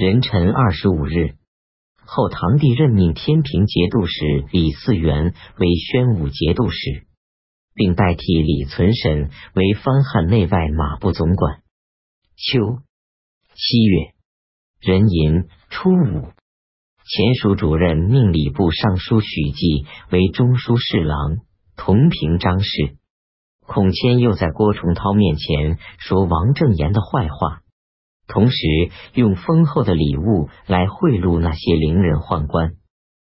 [0.00, 1.34] 壬辰二十五日，
[2.06, 7.04] 后唐帝任命天平节度使李嗣源为宣武节度使，
[7.74, 11.60] 并代替李存审为藩汉内外马步总管。
[12.34, 12.78] 秋
[13.52, 14.14] 七月，
[14.80, 16.32] 壬寅初五，
[17.04, 21.40] 前署主任命礼部尚书许继为中书侍郎，
[21.76, 22.96] 同平章事。
[23.66, 27.60] 孔谦又在郭崇韬面前说王正言的坏话。
[28.30, 28.56] 同时
[29.14, 32.76] 用丰厚的礼物来贿赂那些伶人宦官，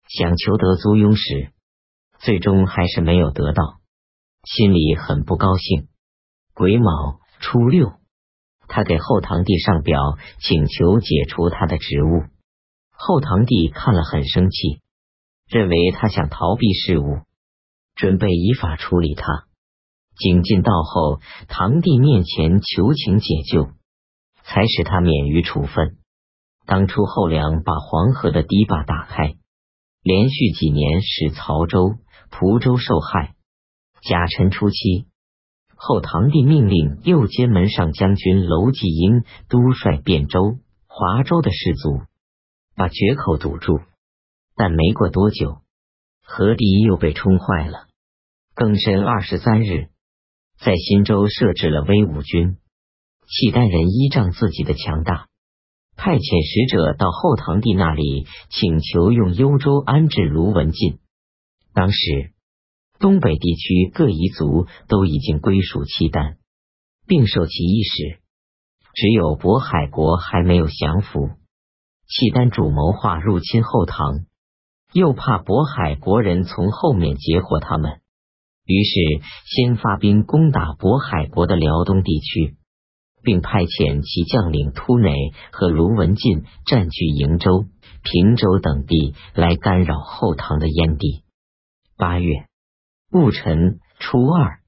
[0.09, 1.51] 想求得租庸时，
[2.21, 3.81] 最终还是没有得到，
[4.45, 5.89] 心里很不高兴。
[6.55, 7.95] 癸卯初六，
[8.69, 9.99] 他给后唐帝上表，
[10.39, 12.23] 请求解除他的职务。
[12.93, 14.81] 后唐帝看了很生气，
[15.49, 17.19] 认为他想逃避事务，
[17.97, 19.47] 准备依法处理他。
[20.17, 23.71] 景进到后，唐帝面前求情解救。
[24.45, 25.97] 才使他免于处分。
[26.67, 29.35] 当初后梁把黄河的堤坝打开，
[30.03, 31.97] 连续几年使曹州、
[32.31, 33.35] 蒲州受害。
[34.03, 35.07] 甲辰初期，
[35.77, 42.03] 后唐帝命令右监门上将军娄继英督率汴州、华州的士卒，
[42.77, 43.81] 把决口堵住。
[44.57, 45.63] 但没过多久，
[46.23, 47.87] 河堤又被冲坏了。
[48.55, 49.89] 庚申二十三日，
[50.59, 52.59] 在新州设置了威武军。
[53.37, 55.27] 契丹人依仗自己的强大，
[55.97, 61.01] 派遣使者到后唐帝那里，请求用幽州安置卢文进。
[61.73, 62.33] 当时
[63.01, 66.37] 东北地区各彝族都已经归属契丹，
[67.09, 68.21] 并受其意识，
[68.95, 71.31] 只有渤海国还没有降服。
[72.07, 74.27] 契丹主谋划入侵后唐，
[74.93, 77.99] 又怕渤海国人从后面截获他们，
[78.65, 78.93] 于是
[79.47, 82.55] 先发兵攻打渤海国的辽东地区。
[83.25, 87.65] 并派遣其将领突馁和卢文进占据瀛州、
[88.03, 91.25] 平州等地，来干扰后唐的燕地。
[91.97, 92.47] 八月
[93.11, 94.59] 戊辰初二，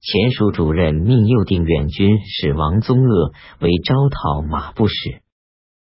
[0.00, 5.22] 前蜀主任命右定远军使王宗鄂为招讨马步使，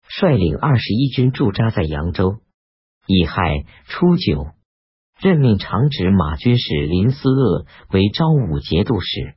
[0.07, 2.37] 率领二十一军驻扎在扬州。
[3.07, 4.47] 乙亥初九，
[5.19, 9.35] 任命长直马军使林思鄂为昭武节度使，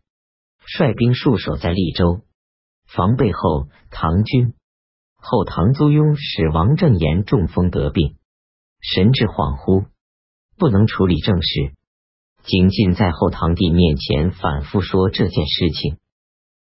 [0.65, 2.21] 率兵戍守在利州。
[2.95, 4.55] 防备后，唐军
[5.17, 8.17] 后唐租庸使王正言中风得病，
[8.81, 9.87] 神志恍惚，
[10.57, 11.73] 不能处理政事。
[12.45, 15.99] 景进在后唐帝面前反复说这件事情。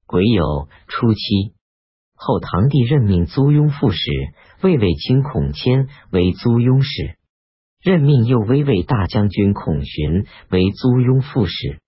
[0.06, 1.54] 癸酉初七，
[2.14, 4.12] 后唐帝任命租庸副使
[4.62, 7.18] 魏卫清孔谦为租庸使，
[7.82, 11.80] 任命右威卫大将军孔寻为租庸副使。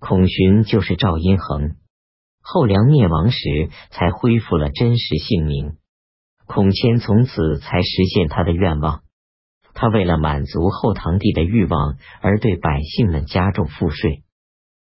[0.00, 1.76] 孔寻就是赵阴衡。
[2.50, 5.76] 后梁灭亡时，才恢复了真实姓名。
[6.46, 9.02] 孔谦从此才实现他的愿望。
[9.74, 14.22] 他为了满足后唐帝的欲望，而对百姓们加重赋税，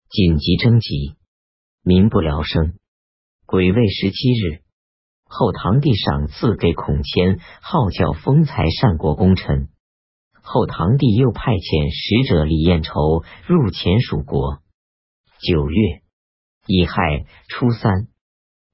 [0.09, 1.17] 紧急征集，
[1.83, 2.75] 民不聊生。
[3.47, 4.63] 癸未十七日，
[5.25, 9.71] 后唐帝赏赐给孔谦，号叫丰才善国功臣。
[10.41, 14.61] 后唐帝又派遣使者李彦筹入前蜀国。
[15.41, 16.06] 九月。
[16.67, 18.09] 乙亥初三，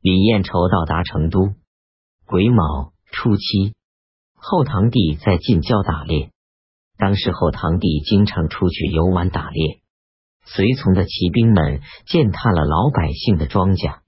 [0.00, 1.52] 李彦筹到达成都。
[2.24, 3.74] 癸卯初七，
[4.34, 6.30] 后唐帝在近郊打猎。
[6.96, 9.82] 当时后唐帝经常出去游玩打猎，
[10.46, 13.98] 随从的骑兵们践踏了老百姓的庄稼。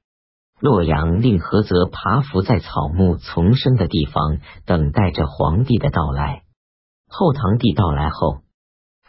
[0.61, 6.45] 洛阳令菏泽爬伏在草木丛生的地方，等待着皇帝的到来。
[7.07, 8.39] 后唐帝到来后，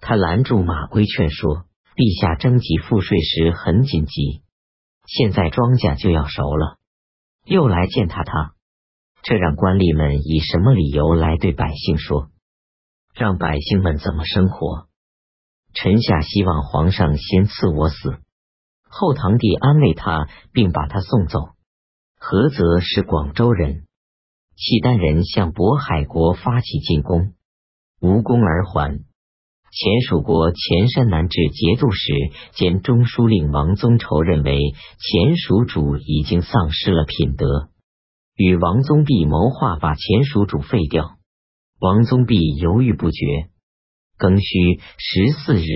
[0.02, 1.64] 他拦住马归，劝说
[1.96, 4.42] 陛下征集赋税时很紧急。
[5.08, 6.78] 现在庄稼就要熟了，
[7.44, 8.56] 又来践踏他，
[9.22, 12.30] 这让官吏们以什么理由来对百姓说？
[13.14, 14.88] 让百姓们怎么生活？
[15.74, 18.18] 臣下希望皇上先赐我死。
[18.90, 21.40] 后唐帝安慰他，并把他送走。
[22.20, 23.86] 菏泽是广州人，
[24.56, 27.34] 契丹人向渤海国发起进攻，
[28.00, 29.06] 无功而还。
[29.78, 32.14] 前蜀国前山南至节度使
[32.54, 37.68] 兼中书令王宗畴认为前蜀主已经丧失了品德，
[38.38, 41.18] 与王宗弼谋划把前蜀主废掉。
[41.82, 43.50] 王宗弼犹豫不决。
[44.18, 45.68] 庚戌十四日，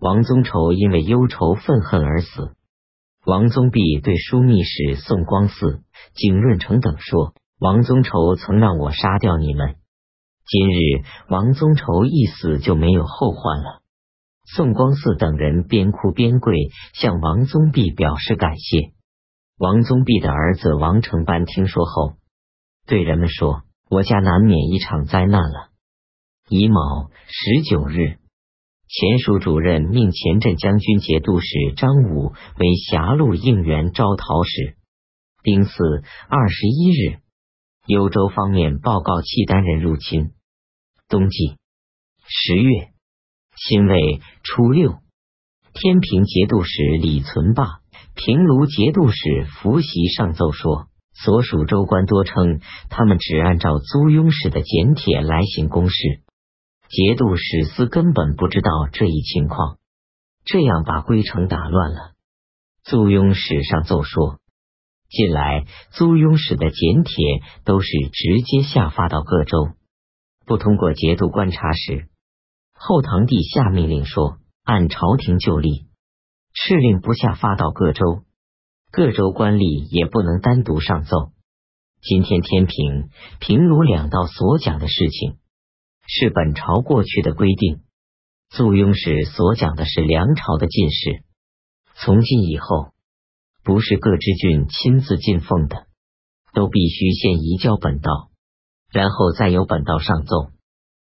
[0.00, 2.54] 王宗畴因为忧愁愤恨而死。
[3.26, 5.82] 王宗弼对枢密使宋光嗣、
[6.14, 9.74] 景润成等说：“王宗畴曾让我杀掉你们。”
[10.50, 13.82] 今日王宗畴一死，就没有后患了。
[14.44, 16.56] 宋光嗣等人边哭边跪，
[16.92, 18.90] 向王宗弼表示感谢。
[19.58, 22.14] 王宗弼的儿子王承班听说后，
[22.84, 25.68] 对人们说：“我家难免一场灾难了。
[26.48, 28.18] 乙卯十九日，
[28.88, 31.46] 前蜀主任命前镇将军节度使
[31.76, 34.74] 张武为狭路应援招讨使。
[35.44, 37.20] 丁巳二十一日，
[37.86, 40.32] 幽州方面报告契丹人入侵。
[41.10, 41.56] 冬季
[42.24, 42.90] 十月
[43.56, 45.00] 辛未初六，
[45.72, 46.70] 天平节度使
[47.02, 47.80] 李存霸、
[48.14, 52.60] 平卢节度使伏袭上奏说，所属州官多称
[52.90, 55.96] 他们只按照租庸使的简帖来行公事，
[56.88, 59.78] 节度使司根本不知道这一情况，
[60.44, 62.12] 这样把规程打乱了。
[62.84, 64.38] 租庸使上奏说。
[65.08, 67.14] 近来租庸使的简帖
[67.64, 69.70] 都是直接下发到各州，
[70.50, 72.08] 不通过节度观察时。
[72.72, 75.86] 后唐帝下命令说，按朝廷旧例，
[76.52, 78.24] 敕令不下发到各州，
[78.90, 81.30] 各州官吏也不能单独上奏。
[82.02, 85.36] 今天天平、平卢两道所讲的事情，
[86.08, 87.82] 是本朝过去的规定。
[88.48, 91.22] 租庸使所讲的是梁朝的进士，
[91.94, 92.88] 从今以后。
[93.62, 95.86] 不是各知郡亲自进奉的，
[96.54, 98.29] 都必须先移交本道，
[98.92, 100.50] 然后再由本道上奏。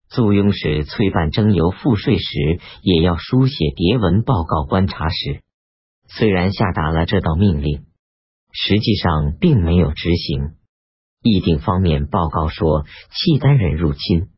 [0.08, 5.42] 租庸使催办征邮赋税时，也要书写牒文报告观察使。
[6.08, 7.84] 虽然下达了这道命令，
[8.50, 10.54] 实际上并没有执行。
[11.20, 14.28] 议定方面报告说，契丹人入侵，